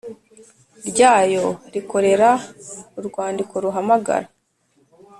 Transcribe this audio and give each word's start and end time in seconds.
ryayo 0.89 1.45
rikorera 1.73 2.29
Urwandiko 2.97 3.53
ruhamagara 3.63 4.27